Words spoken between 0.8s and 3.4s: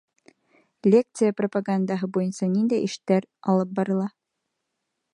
Лекция пропагандаһы буйынса ниндәй эштәр